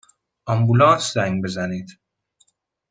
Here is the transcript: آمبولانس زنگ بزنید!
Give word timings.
آمبولانس 0.45 1.13
زنگ 1.13 1.41
بزنید! 1.43 1.87